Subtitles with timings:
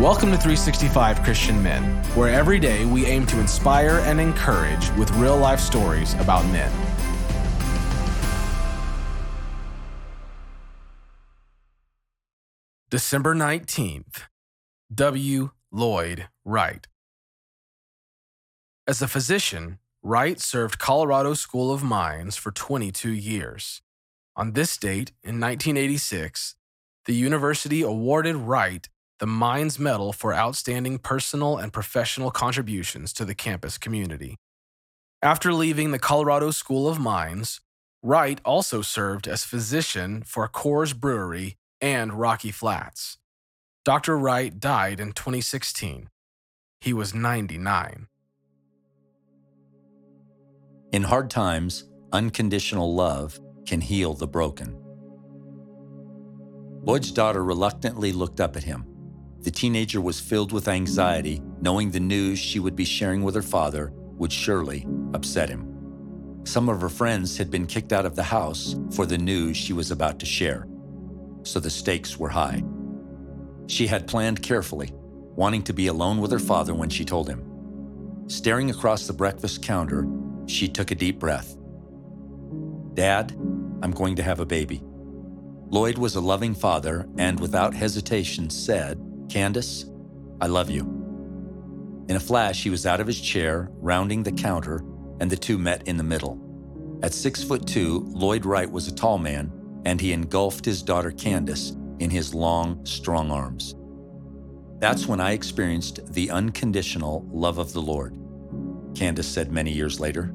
[0.00, 1.82] Welcome to 365 Christian Men,
[2.14, 6.72] where every day we aim to inspire and encourage with real life stories about men.
[12.88, 14.22] December 19th.
[14.94, 15.50] W.
[15.70, 16.86] Lloyd Wright.
[18.86, 23.82] As a physician, Wright served Colorado School of Mines for 22 years.
[24.36, 26.56] On this date, in 1986,
[27.04, 28.88] the university awarded Wright
[29.22, 34.36] the Mines Medal for outstanding personal and professional contributions to the campus community.
[35.22, 37.60] After leaving the Colorado School of Mines,
[38.02, 43.18] Wright also served as physician for Coors Brewery and Rocky Flats.
[43.84, 44.18] Dr.
[44.18, 46.08] Wright died in 2016.
[46.80, 48.08] He was 99.
[50.90, 54.76] In hard times, unconditional love can heal the broken.
[56.82, 58.91] Lloyd's daughter reluctantly looked up at him.
[59.42, 63.42] The teenager was filled with anxiety, knowing the news she would be sharing with her
[63.42, 65.68] father would surely upset him.
[66.44, 69.72] Some of her friends had been kicked out of the house for the news she
[69.72, 70.66] was about to share,
[71.42, 72.62] so the stakes were high.
[73.66, 77.44] She had planned carefully, wanting to be alone with her father when she told him.
[78.28, 80.06] Staring across the breakfast counter,
[80.46, 81.56] she took a deep breath.
[82.94, 83.32] Dad,
[83.82, 84.82] I'm going to have a baby.
[85.68, 89.00] Lloyd was a loving father and, without hesitation, said,
[89.32, 89.86] Candace,
[90.42, 90.82] I love you.
[92.10, 94.84] In a flash, he was out of his chair, rounding the counter,
[95.20, 96.38] and the two met in the middle.
[97.02, 99.50] At six foot two, Lloyd Wright was a tall man,
[99.86, 103.74] and he engulfed his daughter Candace in his long, strong arms.
[104.80, 108.18] That's when I experienced the unconditional love of the Lord.
[108.94, 110.34] Candace said many years later.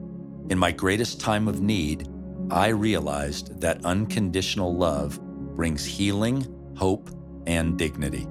[0.50, 2.08] In my greatest time of need,
[2.50, 5.22] I realized that unconditional love
[5.56, 7.12] brings healing, hope,
[7.46, 8.26] and dignity.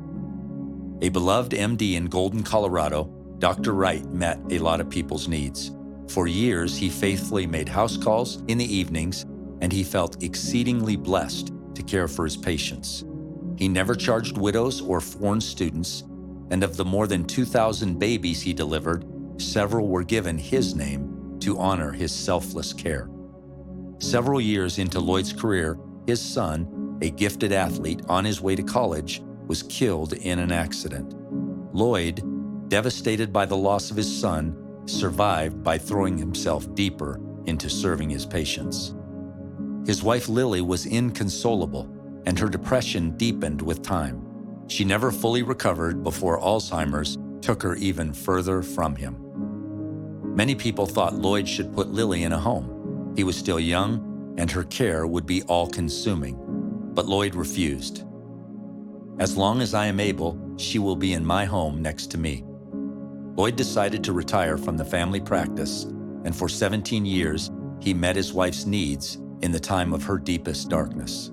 [1.03, 3.75] A beloved MD in Golden, Colorado, Dr.
[3.75, 5.73] Wright met a lot of people's needs.
[6.09, 9.27] For years, he faithfully made house calls in the evenings,
[9.61, 13.05] and he felt exceedingly blessed to care for his patients.
[13.59, 16.05] He never charged widows or foreign students,
[16.51, 19.05] and of the more than 2,000 babies he delivered,
[19.37, 23.11] several were given his name to honor his selfless care.
[23.99, 29.23] Several years into Lloyd's career, his son, a gifted athlete on his way to college,
[29.47, 31.15] was killed in an accident.
[31.75, 32.23] Lloyd,
[32.69, 38.27] devastated by the loss of his son, survived by throwing himself deeper into serving his
[38.27, 38.95] patients.
[39.87, 41.89] His wife Lily was inconsolable,
[42.27, 44.27] and her depression deepened with time.
[44.69, 49.23] She never fully recovered before Alzheimer's took her even further from him.
[50.35, 53.13] Many people thought Lloyd should put Lily in a home.
[53.17, 56.37] He was still young, and her care would be all consuming.
[56.95, 58.06] But Lloyd refused.
[59.19, 62.45] As long as I am able, she will be in my home next to me.
[63.35, 65.85] Lloyd decided to retire from the family practice,
[66.25, 67.51] and for 17 years,
[67.81, 71.31] he met his wife's needs in the time of her deepest darkness.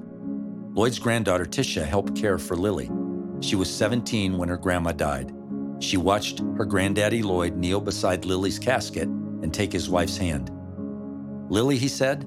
[0.74, 2.90] Lloyd's granddaughter Tisha helped care for Lily.
[3.42, 5.34] She was 17 when her grandma died.
[5.80, 10.52] She watched her granddaddy Lloyd kneel beside Lily's casket and take his wife's hand.
[11.50, 12.26] Lily, he said,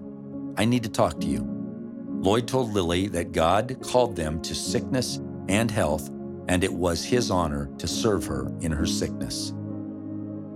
[0.58, 1.46] I need to talk to you.
[2.20, 5.18] Lloyd told Lily that God called them to sickness
[5.48, 6.08] and health,
[6.48, 9.52] and it was his honor to serve her in her sickness.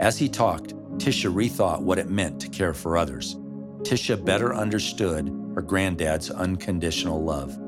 [0.01, 3.37] As he talked, Tisha rethought what it meant to care for others.
[3.83, 7.59] Tisha better understood her granddad's unconditional love.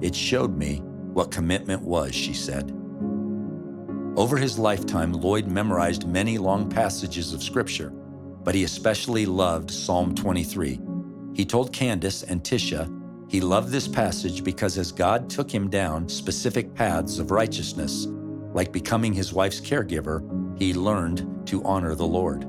[0.00, 0.82] It showed me
[1.12, 2.72] what commitment was, she said.
[4.16, 10.14] Over his lifetime, Lloyd memorized many long passages of Scripture, but he especially loved Psalm
[10.14, 10.80] 23.
[11.34, 12.88] He told Candace and Tisha
[13.34, 18.06] he loved this passage because as God took him down specific paths of righteousness,
[18.52, 20.22] like becoming his wife's caregiver,
[20.56, 22.46] he learned to honor the Lord.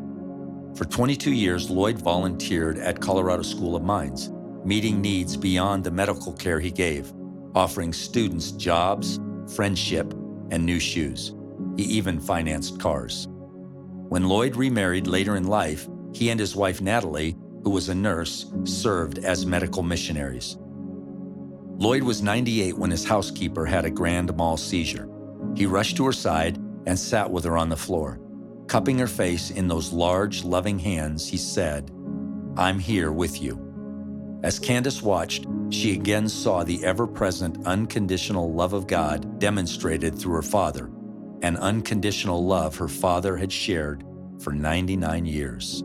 [0.77, 4.29] For 22 years, Lloyd volunteered at Colorado School of Mines,
[4.63, 7.11] meeting needs beyond the medical care he gave,
[7.55, 9.19] offering students jobs,
[9.55, 10.13] friendship,
[10.51, 11.33] and new shoes.
[11.77, 13.27] He even financed cars.
[13.31, 18.53] When Lloyd remarried later in life, he and his wife Natalie, who was a nurse,
[18.65, 20.59] served as medical missionaries.
[21.77, 25.09] Lloyd was 98 when his housekeeper had a grand mal seizure.
[25.55, 28.19] He rushed to her side and sat with her on the floor.
[28.67, 31.91] Cupping her face in those large, loving hands, he said,
[32.57, 33.61] I'm here with you.
[34.43, 40.35] As Candace watched, she again saw the ever present unconditional love of God demonstrated through
[40.35, 40.89] her father,
[41.41, 44.05] an unconditional love her father had shared
[44.39, 45.83] for 99 years.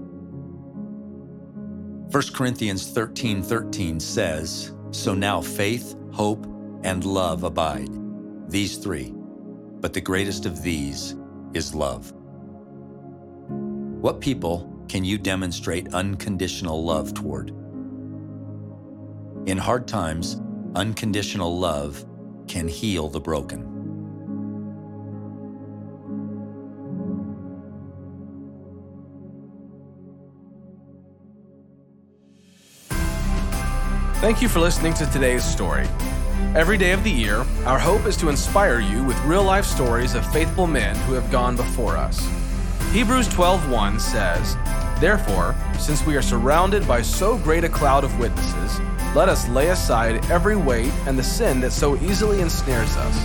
[2.13, 6.47] 1 Corinthians 13 13 says, so now faith, hope,
[6.85, 7.91] and love abide,
[8.49, 9.15] these three.
[9.81, 11.17] but the greatest of these
[11.55, 12.13] is love.
[13.87, 17.51] What people can you demonstrate unconditional love toward?
[19.47, 20.41] In hard times,
[20.75, 22.05] unconditional love
[22.47, 23.70] can heal the broken.
[34.21, 35.89] Thank you for listening to today's story.
[36.55, 40.15] Every day of the year, our hope is to inspire you with real life stories
[40.15, 42.23] of faithful men who have gone before us.
[42.93, 44.59] Hebrews 12:1 says,
[44.99, 48.79] "Therefore, since we are surrounded by so great a cloud of witnesses,
[49.15, 53.17] let us lay aside every weight and the sin that so easily ensnares us.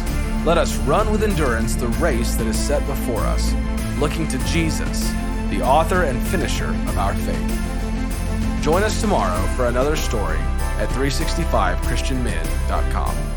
[0.45, 3.53] Let us run with endurance the race that is set before us,
[3.99, 5.11] looking to Jesus,
[5.49, 7.59] the author and finisher of our faith."
[8.61, 10.39] Join us tomorrow for another story
[10.79, 13.34] at 365christianmen.com.